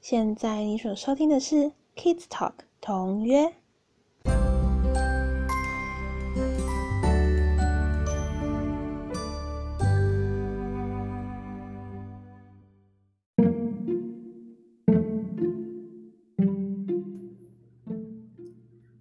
[0.00, 3.52] 现在你所收听的是 Kids Talk 同约。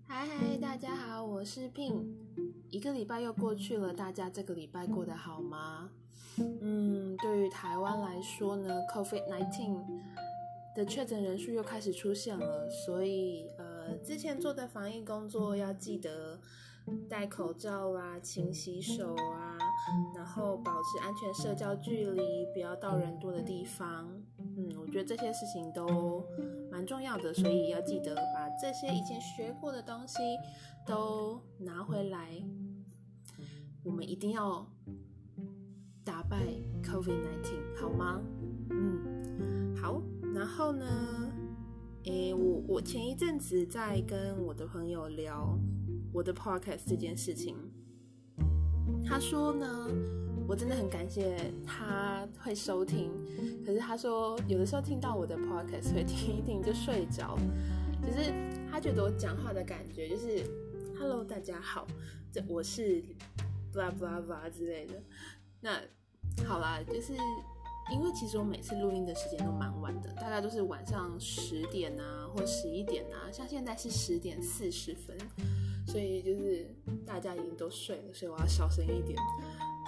[0.05, 2.03] 嗨嗨，大家好，我是 Pin。
[2.69, 5.91] 一个礼拜又过去了，大家这个礼拜过得好吗？
[6.37, 9.81] 嗯，对于台湾来说呢，COVID-19
[10.79, 16.39] 的确诊人数又开始出现了，所以呃，之前做的防疫工作要记得
[17.09, 19.57] 戴口罩啊，勤洗手啊，
[20.15, 24.09] 然后保持安全社交距离，不要到人多的地方。
[24.37, 26.25] 嗯，我觉得这些事情都
[26.71, 30.17] 蛮重要的，所以要记得把这些以前学过的东西
[30.87, 32.41] 都拿回来。
[33.83, 34.65] 我们一定要
[36.05, 36.37] 打败
[36.81, 38.21] COVID-19，好吗？
[38.69, 40.01] 嗯，好。
[40.39, 41.33] 然后呢，
[42.05, 45.59] 诶，我我前一阵子在跟我的朋友聊
[46.13, 47.57] 我的 podcast 这件事情，
[49.05, 49.89] 他说呢，
[50.47, 53.11] 我真的很感谢他会收听，
[53.65, 57.37] 可是他说有的时候听到我的 podcast 会听一听就睡着，
[58.01, 58.31] 就是
[58.71, 60.41] 他觉得我讲话的感觉就是
[60.97, 61.85] “Hello，大家好”，
[62.31, 63.03] 这我是。
[63.71, 64.93] blah blah blah 之类的，
[65.61, 65.79] 那
[66.43, 67.13] 好啦，就是
[67.91, 75.17] 因为其实我每次录音的时间都蛮晚的，大概都是晚上十点啊，或十一点啊，像现在是十点四十分，
[75.87, 76.67] 所以就是
[77.05, 79.17] 大家已经都睡了，所以我要小声一点。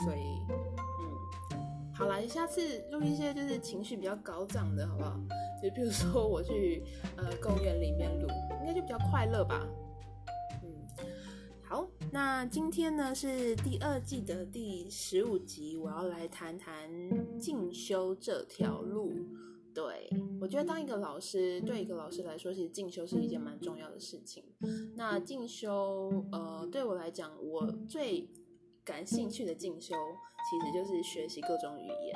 [0.03, 5.19] 所以，嗯，好啦，下次录一些就是情绪比较高涨的，好不好？
[5.61, 6.83] 就比如说我去
[7.17, 8.27] 呃公园里面录，
[8.61, 9.63] 应该就比较快乐吧。
[11.71, 16.91] 好，那今天呢是第二季的第十五集，我要来谈谈
[17.39, 19.13] 进修这条路。
[19.73, 20.09] 对
[20.41, 24.43] 我觉得当一个老师，对一个老师来说，其实进修是一件蛮重要的事情。
[24.97, 28.27] 那进修，呃，对我来讲，我最
[28.83, 29.95] 感兴趣的进修，
[30.49, 32.13] 其实就是学习各种语言。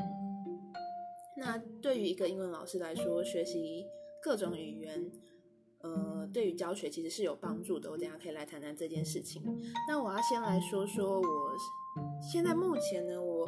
[1.38, 3.86] 那对于一个英文老师来说，学习
[4.22, 5.10] 各种语言。
[6.36, 7.90] 对于教学其实是有帮助的。
[7.90, 9.42] 我等下可以来谈谈这件事情。
[9.88, 11.56] 那我要先来说说，我
[12.22, 13.48] 现在目前呢，我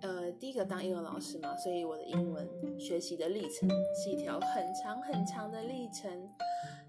[0.00, 2.44] 呃第一个当英文老师嘛，所以我的英文
[2.76, 6.10] 学习的历程是一条很长很长的历程。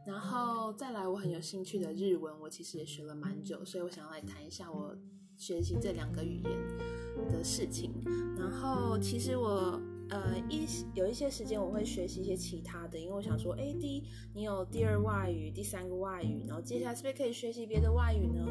[0.03, 4.97] 然后再来，我很有兴趣的日文，我其实也学了蛮久，所以我想要来谈一下我
[5.37, 7.93] 学习这两个语言的事情。
[8.35, 9.79] 然后其实我。
[10.13, 14.03] 呃，一有一些时间我会学习一些其他的，因为我想说，哎，第一，
[14.35, 18.45] 你有第二外语，第三个外语，然后接下来是不是可以学习别的外语呢？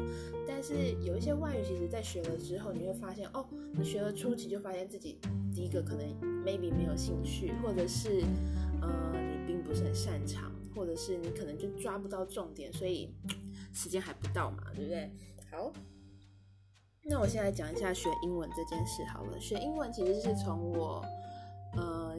[0.45, 5.17] 但是有一些外语，其实在学了之后，你会发现，哦，你学了初期就发现自己
[5.55, 6.05] 第一个可能
[6.43, 8.25] maybe 没有兴趣，或者是
[8.81, 13.09] 呃你并不是很擅长，或者是你可能就抓不到重点，所以
[13.71, 15.09] 时间还不到嘛，对不对？
[15.49, 15.71] 好，
[17.05, 19.39] 那我现在讲一下学英文这件事好了。
[19.39, 21.01] 学英文其实是从我。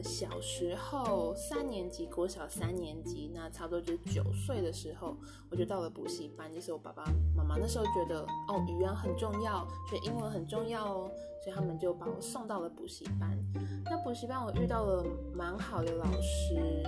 [0.05, 5.17] 小时候三年级，国小三年级，那差不多就是九岁的时候，
[5.49, 6.53] 我就到了补习班。
[6.53, 7.03] 就是我爸爸
[7.35, 11.11] 妈妈那时候觉得，哦，语言很重要，学英文很重要哦，
[11.43, 13.35] 所以他们就把我送到了补习班。
[13.83, 16.83] 那补习班我遇到了蛮好的老师，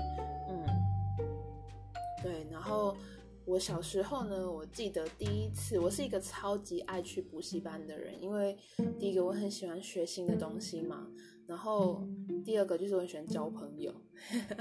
[0.47, 0.65] 嗯，
[2.21, 2.47] 对。
[2.51, 2.95] 然后
[3.45, 8.55] 我小时候呢，我记得第一次，我是一个超级爱去补习班的人，因为
[8.99, 11.07] 第一个我很喜欢学新的东西嘛。
[11.47, 12.05] 然后
[12.43, 13.93] 第二个就是我很喜欢交朋友，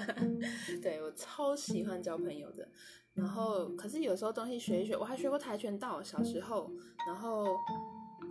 [0.80, 2.66] 对我超喜欢交朋友的。
[3.12, 6.70] 然后可是有时候东西学一学，我还学过跆拳道，小时候。
[7.06, 7.46] 然后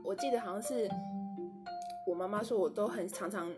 [0.03, 0.87] 我记得好像是
[2.07, 3.51] 我妈妈说，我都很常常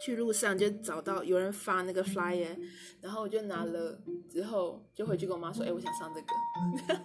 [0.00, 2.56] 去路上就找到有人发那个 flyer，
[3.00, 3.98] 然后我就拿了
[4.28, 7.00] 之后就回去跟我妈说，哎，我想上这个。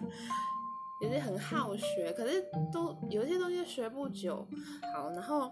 [1.00, 4.46] 也是很好学，可是都有一些东西学不久。
[4.94, 5.50] 好，然后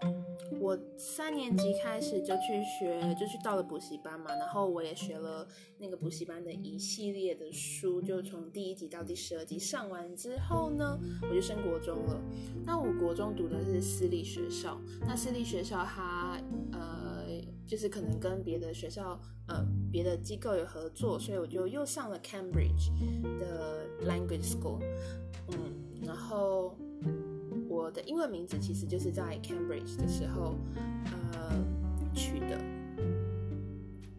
[0.59, 4.29] 我三年级开始就去学，就去到了补习班嘛。
[4.35, 5.47] 然后我也学了
[5.79, 12.21] 那个补习班的一系列的书，就从第一集到第十二集上完之后呢，我就升国中了。
[12.63, 16.39] 那我国中读的是私立学校，那私立学校它
[16.71, 17.25] 呃
[17.65, 22.91] 就是可能跟别的学校呃别的机构有合作，所以我就又上了 Cambridge
[23.39, 24.79] 的 Language School。
[25.47, 26.77] 嗯，然后
[27.67, 30.55] 我的英文名字其实就是在 Cambridge 的时候，
[31.33, 31.65] 呃
[32.13, 32.57] 取的。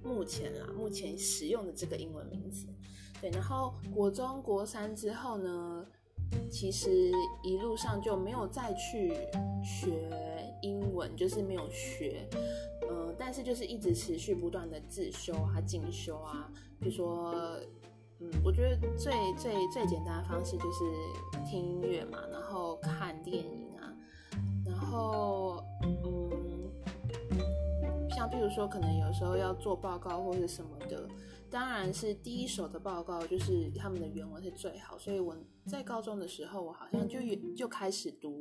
[0.02, 2.66] 目前啦，目前使用的这个英文名字，
[3.20, 3.30] 对。
[3.30, 5.86] 然后国中国三之后呢，
[6.50, 7.10] 其实
[7.42, 9.14] 一路上就没有再去
[9.64, 10.10] 学
[10.62, 12.28] 英文，就是没有学。
[12.88, 16.50] 呃，但但是就是一直持续不断的自修啊、进修啊，
[16.80, 17.56] 比如说，
[18.20, 20.84] 嗯，我觉得最最最简单的方式就是
[21.48, 23.92] 听音乐嘛，然后看电影啊，
[24.64, 26.70] 然后嗯，
[28.10, 31.08] 像比如说可能有时候要做报告或者什么的。
[31.52, 34.96] 当然是第一手的报告，就是他们的原文是最好。
[34.96, 35.36] 所以我
[35.66, 37.18] 在高中的时候，我好像就
[37.56, 38.40] 就开始读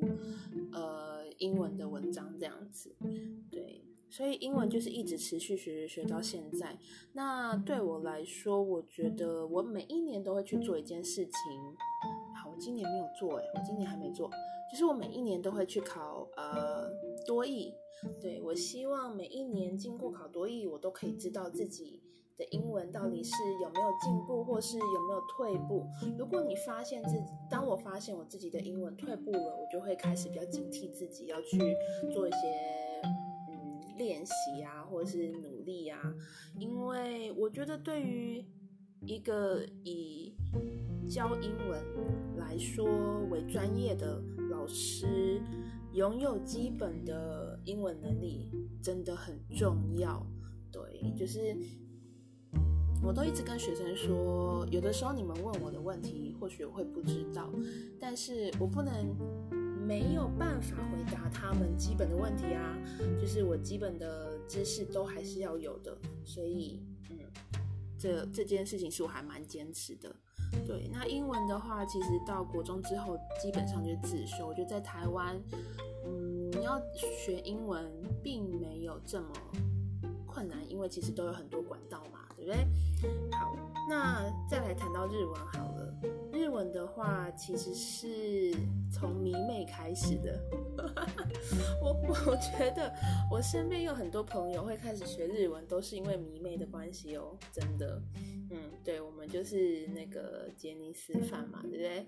[0.72, 2.96] 呃英文的文章这样子。
[3.50, 3.69] 对，
[4.10, 6.78] 所以英文就是一直持续学学学到现在。
[7.14, 11.34] 那对我来说，我觉得我每一年都会去做一件事情。
[12.36, 14.30] 好，我今年没有做诶，我今年还没做。
[14.72, 16.90] 就是我每一年都会去考呃
[17.26, 17.74] 多译。
[18.22, 22.02] 对我希望每一年经过考多译，我都可以知道自己。
[22.38, 25.86] 的英文到底是有没有进步，或是有没有退步？
[26.18, 31.58] 如果你发现自己，当我发现我自己的英文退步了，我就会开始比较警惕自己，要去
[32.14, 32.38] 做一些
[34.00, 36.00] 练习啊，或者是努力啊。
[36.58, 38.44] 因为我觉得对于
[39.06, 40.34] 一个以
[41.08, 41.80] 教英文
[42.36, 44.20] 来说为专业的
[44.50, 45.40] 老师，
[45.94, 48.50] 拥有基本的英文能力
[48.82, 50.26] 真的很重要。
[50.72, 51.56] 对，就是。
[53.02, 57.50] 我都一直跟学生说，有的时候你们问我的问题，或许会不知道，
[57.98, 58.94] 但是我不能
[59.90, 62.78] 没有办法回答他们基本的问题啊，
[63.20, 67.18] 就是我基本的知识都还是要有的，所以，嗯，
[67.98, 70.16] 这这件事情是我还蛮坚持的。
[70.68, 74.46] 对，那英文的话，其实到国中之后，基本上就自修。
[74.46, 75.36] 我觉得在台湾，
[76.06, 79.28] 嗯，你要学英文并没有这么
[80.28, 82.20] 困难，因为其实都有很多管道嘛。
[82.38, 82.66] 对不对？
[83.38, 83.54] 好，
[83.90, 85.94] 那再来谈到日文好了。
[86.50, 88.52] 日文的话，其实是
[88.92, 90.42] 从迷妹开始的。
[91.80, 91.94] 我
[92.26, 92.92] 我觉得
[93.30, 98.02] 我身边有很多朋友会开始学日文，都是因为迷妹的关系哦，真的。
[98.50, 102.08] 嗯，对，我们就是那个杰尼斯范嘛，对不对？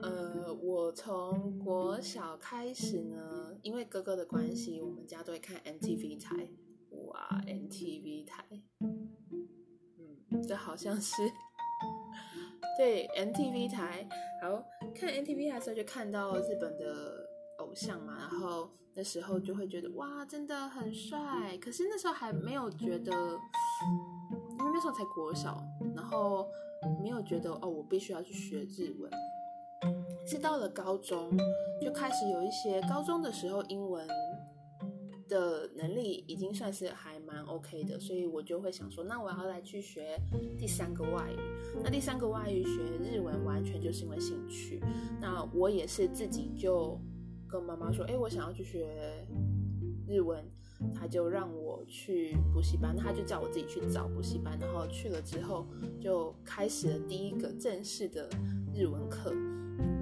[0.00, 6.48] 呃，我从国小开始呢，因为哥哥的关系，我们家都会看 MTV 台。
[7.08, 8.44] 哇，NTV 台。
[8.78, 11.22] 嗯这好像是
[12.76, 14.06] 对 NTV 台，
[14.42, 14.62] 好
[14.94, 17.26] 看 NTV 台的时候就看到日本的
[17.58, 21.56] 偶像嘛，然后那时候就会觉得哇，真的很帅。
[21.58, 25.62] 可是那时候还没有觉得，因为那时候才国小，
[25.94, 26.46] 然后
[27.02, 29.10] 没有觉得哦，我必须要去学日文。
[30.26, 31.30] 是到了高中
[31.80, 34.06] 就开始有一些高中的时候英文。
[35.28, 40.18] 的能力已经算是还蛮 OK 的，所以我就会想说，那我要来去学
[40.58, 41.38] 第三个外语。
[41.82, 44.80] 那第三个外语学日文，完全就是因为兴趣。
[45.20, 47.00] 那我也是自己就
[47.48, 49.26] 跟妈妈说，哎，我想要去学
[50.06, 50.44] 日文，
[50.94, 55.66] 他就让我去补习班，他就叫我自己去找补习班，然后去了之后
[56.00, 58.28] 就开始了第一个正式的
[58.74, 59.34] 日文课。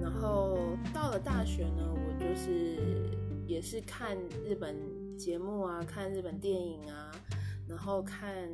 [0.01, 0.57] 然后
[0.93, 3.09] 到了大学呢，我就是
[3.47, 4.75] 也是看日本。
[5.15, 7.11] 节目啊，看日本电影啊，
[7.67, 8.49] 然后看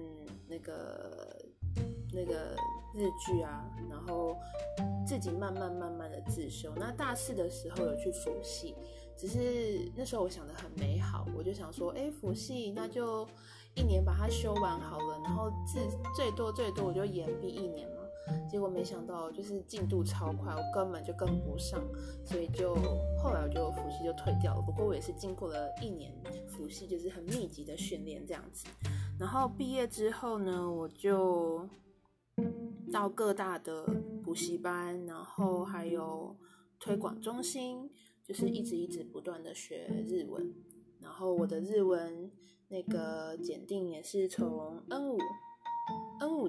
[0.48, 1.36] 那个
[2.14, 2.56] 那个
[2.94, 4.36] 日剧啊，然后
[5.06, 6.72] 自己慢慢慢慢的自修。
[6.76, 8.76] 那大四的时候有去辅系，
[9.18, 13.28] 只是那时候我想的很美好，我就想说，哎，辅系那就
[13.76, 15.80] 一年把它修完好了，然后自
[16.16, 18.01] 最多最多我就延毕一年嘛。
[18.50, 21.82] 结果没想到，就是进度超快，我根本就跟不上，
[22.26, 22.76] 所以就
[23.22, 24.62] 后来我就复习就退掉了。
[24.62, 26.14] 不过我也是经过了一年
[26.48, 28.68] 复习，就是很密集的训练这样子。
[29.20, 31.68] 然后毕业之后呢，我就
[32.92, 33.86] 到各大的
[34.24, 36.36] 补习班，然后还有
[36.80, 37.90] 推广中心，
[38.24, 40.54] 就是一直一直不断的学日文。
[41.00, 42.32] 然后我的日文
[42.68, 45.18] 那个检定也是从 N 五。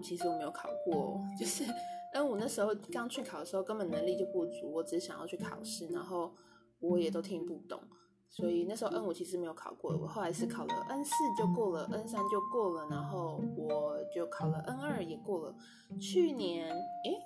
[0.02, 1.64] 其实我没有考过，就是
[2.12, 6.34] N 五那时候刚去考的时候，根本能力就不足，我只是想要去考试，然后
[6.80, 7.80] 我也都听不懂，
[8.28, 9.96] 所以那时候 N 五其实没有考过。
[9.96, 15.54] 我后来是考了 N 四就过了，N 三就过了，然后我就考了 N 二也过了。
[16.00, 17.18] 去年，诶，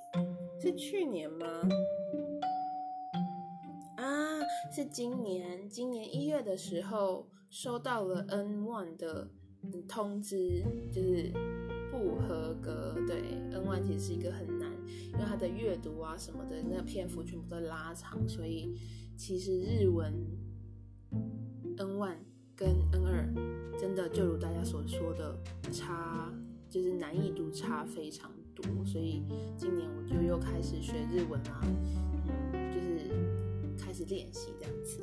[0.61, 1.47] 是去年吗？
[3.97, 4.05] 啊，
[4.73, 9.29] 是今年，今年一月的时候收到了 N one 的
[9.89, 11.66] 通知，就是。
[12.07, 14.71] 不合格，对，N one 其实是一个很难，
[15.13, 18.79] 因为它的阅读啊什么的，那篇幅全部都拉长，所以
[19.17, 20.15] 其实日文
[21.77, 22.19] N one
[22.55, 25.37] 跟 N 二真的就如大家所说的
[25.73, 26.33] 差，
[26.71, 29.25] 就是难易度差非常多，所以
[29.57, 31.61] 今年我就又开始学日文啦，
[32.53, 35.01] 嗯，就是开始练习这样子。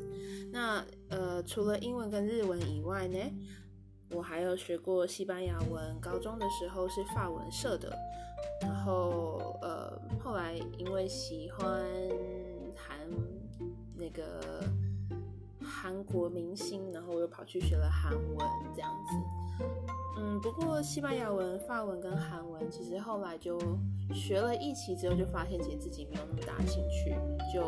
[0.54, 3.20] 那呃，除了英文跟日文以外呢？
[4.14, 7.98] 我还有学过西班牙文，高中的时候是法文社的，
[8.62, 11.84] 然后呃，后来因为喜欢
[12.76, 12.98] 韩
[13.96, 14.64] 那个
[15.62, 19.66] 韩国明星，然后我又跑去学了韩文，这样子。
[20.18, 23.60] 嗯，不过西班牙文、法文跟韩文，其实后来就
[24.14, 27.16] 学了一期之后，就发现其实自己没有那么大兴趣，
[27.54, 27.64] 就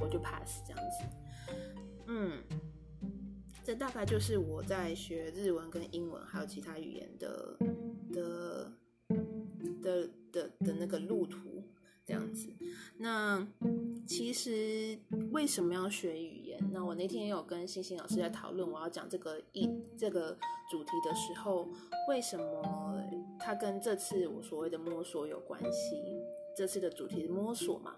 [0.00, 1.04] 我就 pass 这样子。
[2.06, 2.42] 嗯。
[3.64, 7.56] 这大概就是我在学日文跟英文还有其他语言的
[8.12, 8.72] 的
[9.80, 11.62] 的的的那个路途
[12.04, 12.52] 这样子。
[12.98, 13.46] 那
[14.04, 14.98] 其实
[15.30, 16.58] 为什么要学语言？
[16.72, 20.36] 那我那天也有跟星星老师在讨论，我要讲这个一这个
[20.68, 21.68] 主题的时候，
[22.08, 23.00] 为什么
[23.38, 26.02] 它跟这次我所谓的摸索有关系？
[26.56, 27.94] 这次的主题摸索嘛，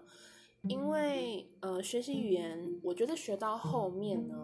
[0.69, 4.39] 因为呃学习语言，我觉得学到后面呢。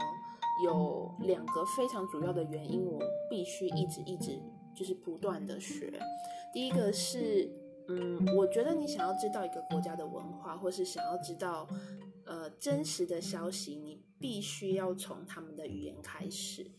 [0.63, 2.99] 有两个非常主要的原因，我
[3.29, 4.39] 必须一直一直
[4.75, 5.99] 就是不断的学。
[6.53, 7.49] 第一个是，
[7.87, 11.67] 嗯，我觉得你想要知道一个国家的文化，或是想要知道
[12.25, 16.69] 呃真实的消息，你必须要从他们的语言开始。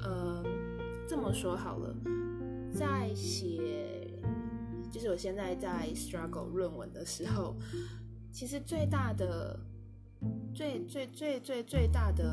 [0.00, 0.42] 呃，
[1.08, 1.94] 这么说好了，
[2.72, 4.10] 在写，
[4.90, 7.54] 就是我现在在 struggle 论文的时候，
[8.32, 9.58] 其实最大的。
[10.54, 12.24] 最最最最最大的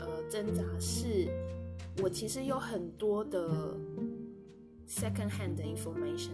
[0.00, 1.28] 呃挣扎是，
[2.02, 3.76] 我其实有很多的
[4.88, 6.32] second hand information，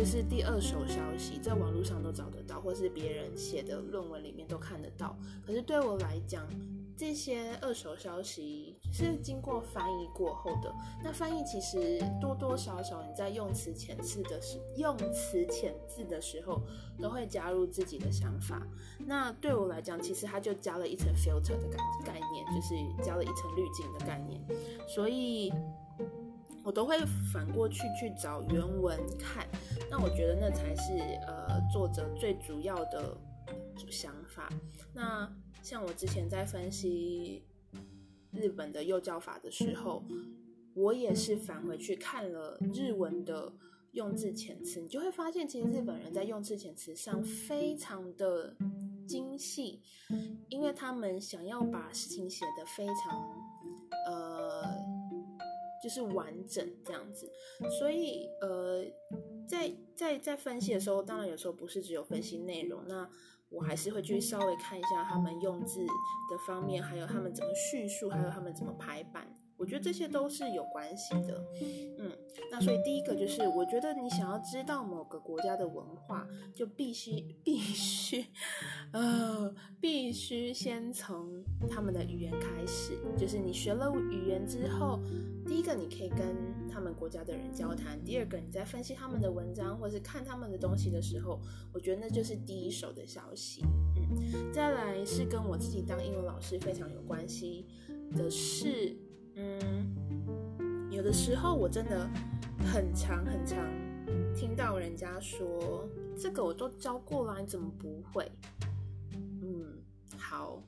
[0.00, 5.14] 就是第二手消息，在网络上都找得到，或是别人写的论文里面都看得到。
[5.46, 6.48] 可是对我来讲，
[6.96, 16.62] 这些二手消息是经过翻译过后的，那翻译其实多多少少你在用词遣字的时用词遣字的时候，
[16.98, 18.66] 都会加入自己的想法。
[19.06, 21.76] 那对我来讲，其实它就加了一层 filter 的概
[22.06, 24.40] 概念，就是加了一层滤镜的概念，
[24.88, 25.52] 所以
[26.64, 26.98] 我都会
[27.32, 29.46] 反过去去找原文看。
[29.90, 33.16] 那我觉得那才是呃作者最主要的
[33.88, 34.48] 想法。
[34.94, 35.30] 那
[35.62, 37.44] 像我之前在分析
[38.32, 40.04] 日本的幼教法的时候，
[40.74, 43.52] 我也是返回去看了日文的
[43.92, 48.54] 用字遣词，你就会发现，其实日本人在用字遣词上非常的
[49.08, 49.82] 精细，
[50.48, 53.39] 因为他们想要把事情写得非常，
[55.90, 57.30] 是完整这样子，
[57.78, 58.84] 所以呃，
[59.46, 63.10] 在在在分析的时候，当然有时候不是只有分析内容，那。
[63.50, 69.26] 我还是会去稍微看一下他们用字的方面，还有他们怎么叙述，还有他们怎么排版。
[69.56, 71.44] 我觉得这些都是有关系的。
[71.98, 72.16] 嗯，
[72.48, 77.10] 那所以第一个就是，我觉得你想要知道某个国家的文化，就必须
[77.42, 78.24] 必须，
[78.92, 82.92] 呃，必须先从他们的语言开始。
[83.16, 85.00] 就是你学了语言之后，
[85.46, 86.36] 第一个你可以跟
[86.70, 91.40] 他们国家的人交谈；第二个你在分析他们的文章或是看他们的东西的时候，
[91.72, 93.64] 我觉得那就是第一手的消息。
[93.96, 97.64] 嗯，再来是跟我自己当英文老师非常有关系
[98.16, 98.94] 的是。
[99.36, 102.06] 嗯，有的时候我真的
[102.72, 103.58] 很长很长，
[104.34, 108.30] 听到人家说这个我都教过了，你怎么不会？
[110.20, 110.62] 好，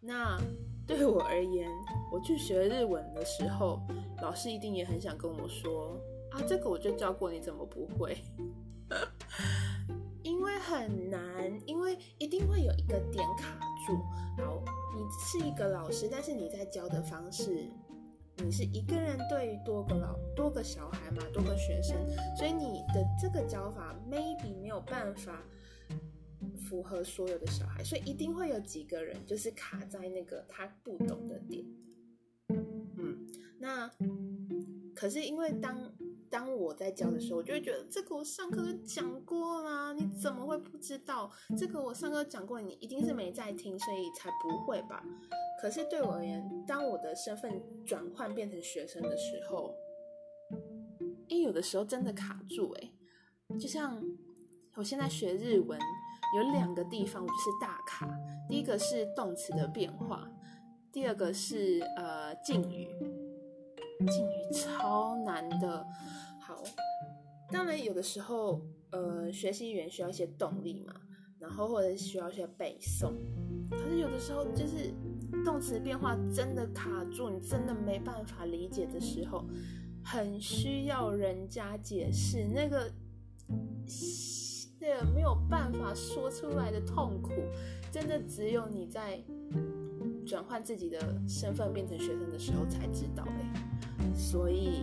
[0.00, 0.38] 那
[0.86, 1.70] 对我而言，
[2.12, 3.80] 我去学日文的时候，
[4.20, 5.98] 老师一定也很想跟我说
[6.32, 8.18] 啊，这个我就教过，你怎么不会？
[10.22, 13.96] 因为很难，因为一定会有一个点卡住。
[14.42, 14.62] 好，
[14.94, 17.70] 你是一个老师，但是你在教的方式。
[18.40, 21.96] 你是一个人对多个老多个小孩嘛，多个学生，
[22.36, 25.42] 所以你的这个教法 maybe 没有办法
[26.68, 31.64] 符合所有的小孩，所以一定会有几个人就是卡在那个他不懂的点。
[32.96, 33.26] 嗯，
[33.58, 33.90] 那
[34.94, 35.92] 可是因为当。
[36.30, 41.32] 当我在教的时候，我就会觉得这个我上课都讲过啦，你怎么会不知道？
[41.58, 45.02] 这个我上课讲过，你一定是没在听，所以才不会吧？
[45.58, 49.74] 可是对我而言，当我的身份转换变成学生的时候，
[51.30, 52.92] 哎，有的时候真的卡住哎。
[53.58, 54.04] 就像
[54.74, 55.80] 我现在学日文，
[56.36, 58.08] 有两个地方就是大卡，
[58.48, 60.28] 第一个是动词的变化，
[60.92, 62.88] 第二个是呃敬语。
[64.06, 65.84] 敬语超难的，
[66.40, 66.62] 好，
[67.50, 70.94] 当然有的时候，呃，学习语言需要一些动力嘛，
[71.40, 73.12] 然后或者需要一些背诵，
[73.68, 74.94] 可是有的时候就是
[75.44, 79.44] 动词变化真的卡住，你真的没办法理解的时候，
[80.04, 82.88] 很需要人家解释，那个
[85.06, 87.32] 没有办法说出来的痛苦，
[87.90, 89.22] 真的只有你在。
[90.26, 94.12] 转换自己的身份变成学生的时候才知道嘞。
[94.14, 94.82] 所以，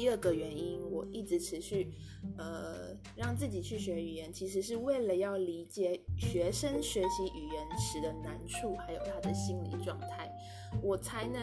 [0.00, 1.92] 第二个原因，我一直持续，
[2.38, 10.34] 呃，让自己去学语言，其实是为了要理解学生学习语言时的难处，还有他的心理状态。
[10.82, 11.42] 我才能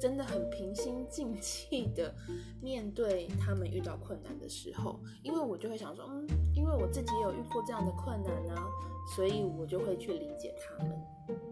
[0.00, 2.14] 真的很平心静气的
[2.62, 8.68] 面对他们遇到困难的时候，因为我就会想说，嗯，因为我自己也有遇过这样的困难啊，
[9.16, 11.02] 所以我就会去理解他们。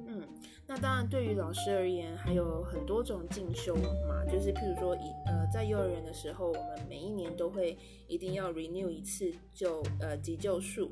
[0.07, 0.23] 嗯，
[0.67, 7.77] 那当然对于老师而言，还有很多种进修嘛，就是譬如说，一呃在幼儿园的时候，我们每一年都会
[8.09, 10.91] 一定要 renew 一次就呃急救术。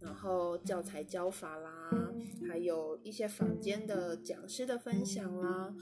[0.00, 1.90] 然后教材教法啦，
[2.48, 5.74] 还有一些坊间的讲师的分享啦，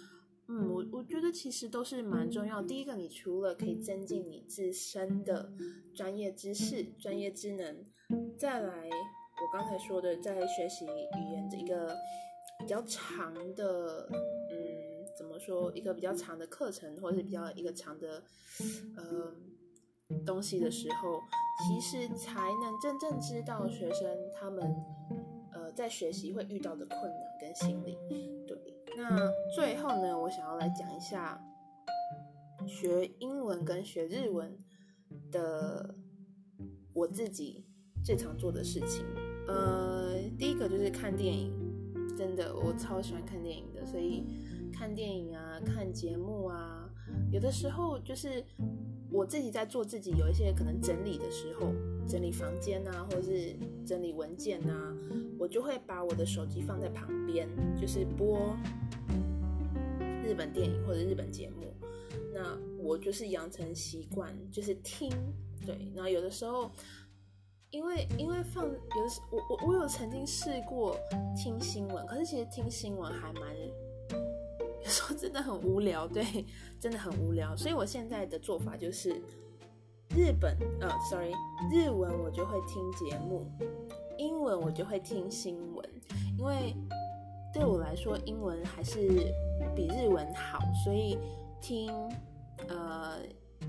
[0.48, 2.62] 嗯，我我觉得其实都是蛮重要。
[2.62, 5.52] 第一个，你除了可以增进你自身的
[5.94, 7.84] 专业知识、专业知能，
[8.38, 11.94] 再来，我刚才说的，在学习语言这一个
[12.58, 18.22] 比较长的，嗯，怎么说，一个比较长的课程，或者是比较一个长的，
[18.96, 19.34] 呃。
[20.24, 21.20] 东西的时候，
[21.66, 24.64] 其实才能真正知道学生他们
[25.52, 27.98] 呃在学习会遇到的困难跟心理。
[28.46, 28.56] 对，
[28.96, 31.42] 那最后呢，我想要来讲一下
[32.68, 34.56] 学英文跟学日文
[35.32, 35.96] 的
[36.92, 37.66] 我自己
[38.04, 39.04] 最常做的事情。
[39.48, 41.52] 呃，第一个就是看电影，
[42.16, 44.24] 真的我超喜欢看电影的，所以
[44.72, 46.88] 看电影啊，看节目啊，
[47.30, 48.42] 有的时候就是。
[49.08, 51.72] 我自己在做自己有一些可能整理的时候，
[52.08, 53.56] 整理房间啊，或是
[53.86, 54.94] 整理文件啊，
[55.38, 57.48] 我就会把我的手机放在旁边，
[57.80, 58.54] 就是播
[60.24, 61.72] 日本电影或者日本节目。
[62.34, 65.08] 那我就是养成习惯，就是听。
[65.64, 66.70] 对，然后有的时候，
[67.70, 70.96] 因为因为放有的时我我我有曾经试过
[71.36, 73.42] 听新闻，可是其实听新闻还蛮。
[74.84, 76.24] 有时候真的很无聊，对，
[76.78, 77.56] 真的很无聊。
[77.56, 79.10] 所以我现在的做法就是，
[80.10, 81.32] 日本，呃，sorry，
[81.72, 83.44] 日文我就会听节目，
[84.16, 85.84] 英文我就会听新闻，
[86.38, 86.72] 因为
[87.52, 89.34] 对我来说英文还是
[89.74, 91.18] 比日文好，所以
[91.60, 91.90] 听
[92.68, 93.18] 呃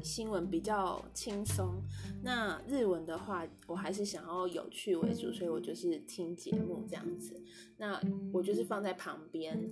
[0.08, 1.84] 新闻比较轻松。
[2.24, 7.40] 那日文的话，我还是想要有趣为主，所以我就是听节目这样子。
[7.78, 8.02] 那
[8.34, 9.70] 我就是放在旁边。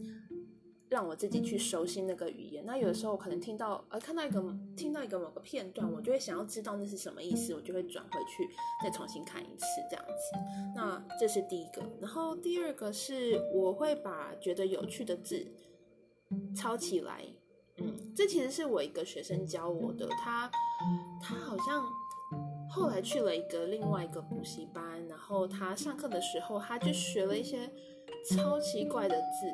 [0.88, 2.64] 让我自己去熟悉那个语言。
[2.64, 8.48] 那有的时候我可能听到呃看到一个听到一个某个片段，我就会想要知道那是什么意思，我就会转回去
[8.84, 10.38] 再重新看一次这样子。
[10.76, 11.82] 那这是第一个。
[12.00, 15.48] 然后第二个是我会把觉得有趣的字
[16.56, 17.26] 抄起来。
[17.78, 20.08] 嗯，这其实是我一个学生教我的。
[20.24, 20.50] 他
[21.22, 21.84] 他好像
[22.70, 27.70] 后来去了一个另外一个补习班，然后他上课的时候他就学了一些
[28.30, 29.52] 超奇怪的字。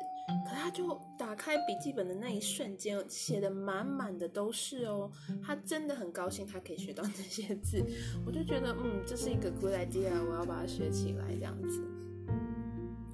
[0.48, 5.10] 可他就打开笔记本的那一瞬间，写的满满的都是哦。
[5.44, 7.84] 他真的很高兴，他可以学到 这些字。
[8.24, 11.82] 我就觉得，嗯，这是一个 good idea，我要把它学起来，这样子。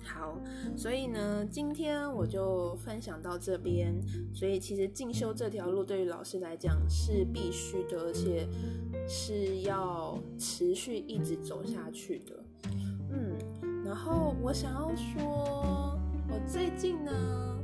[0.08, 0.38] 好，
[0.76, 3.94] 所以呢，今天我就分享到这边。
[4.34, 8.48] 所以其实进修这条路对于老师来讲是必须的，而且
[9.06, 12.44] 是要持续一直走下去的。
[13.10, 15.94] 嗯，然后我想要说。
[16.30, 17.58] 我最近呢，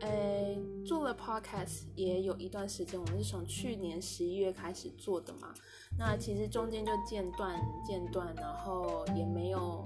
[0.00, 5.54] 诶，做了 podcast 也有一段时间，我们是从去年十一月开始做的嘛。
[5.96, 9.84] 那其实中间就间断间断，然后也没有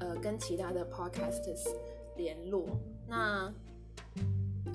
[0.00, 1.64] 呃跟其他的 podcasters
[2.16, 2.66] 联络。
[3.08, 3.52] 那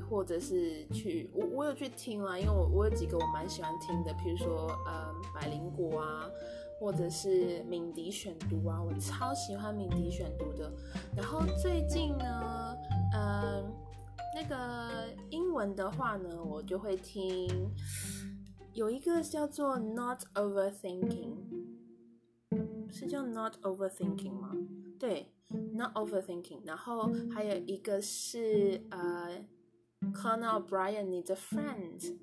[0.10, 6.30] 或者是去我我有去听啦，因为我我有几个我蛮喜欢听的，比如说呃百灵果啊。
[6.78, 10.70] 或者是敏迪选读啊，我超喜欢敏迪选读的。
[11.16, 12.76] 然后最近呢，
[13.14, 13.74] 嗯，
[14.36, 17.72] 那个英文的话呢，我就会听
[18.74, 21.36] 有一个叫做 Not Overthinking，
[22.92, 24.52] 是叫 Not Overthinking 吗？
[25.00, 25.32] 对
[25.74, 26.62] ，Not Overthinking。
[26.66, 29.46] 然后还有一个是呃
[30.14, 32.18] ，Colonel Brian 你的 friend。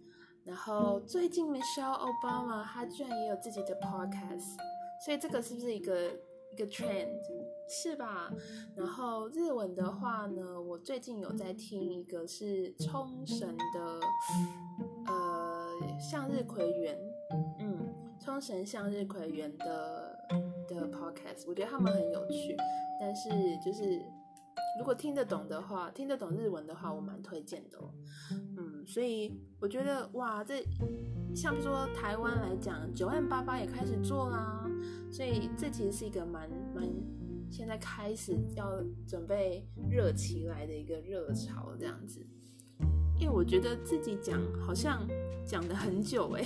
[0.44, 4.56] 然后最近 Michelle Obama 她居然也有自己的 podcast，
[5.04, 6.10] 所以这个是不是一个
[6.52, 7.08] 一个 trend
[7.68, 8.28] 是吧？
[8.76, 14.00] 然后日文的话呢，我最近有在听一个是冲绳的
[15.06, 16.98] 呃向日葵园，
[17.60, 20.11] 嗯，冲绳向日葵园的
[20.68, 22.56] 的 podcast，我觉得他们很有趣，
[23.00, 23.30] 但是
[23.64, 24.02] 就是
[24.78, 27.90] 如果听得懂的话，听得懂日文的话，我蛮推荐的哦。
[28.56, 30.64] 嗯所以我觉得哇，这
[31.34, 34.68] 像说台湾来讲，九万八八也开始做啦，
[35.10, 36.88] 所以这其实是一个蛮蛮
[37.50, 42.26] 现在开始要准备热起来的一个热潮这样子。
[43.20, 45.06] 因为我觉得自己讲好像
[45.46, 46.44] 讲了很久哎，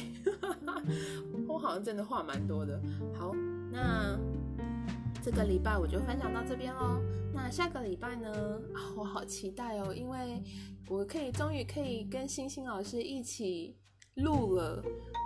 [1.48, 2.78] 我好像真的话蛮多的。
[3.14, 3.32] 好，
[3.76, 4.18] 那
[5.22, 6.98] 这个礼拜我就分享到这边喽。
[7.34, 8.58] 那下个礼拜呢？
[8.96, 10.42] 我好期待哦，因为
[10.88, 13.76] 我可以终于可以跟星星老师一起
[14.14, 14.82] 录了。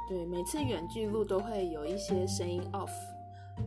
[0.09, 2.91] 对，每次远距录都会有一些声音 off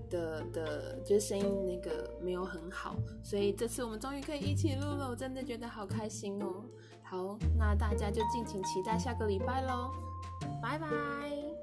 [0.10, 6.66] 的的，就是声音那个没有很好，所以这次我们终于可以一起录了，我真的觉得好开心哦。
[7.02, 9.90] 好，那大家就敬请期待下个礼拜喽，
[10.62, 11.63] 拜拜。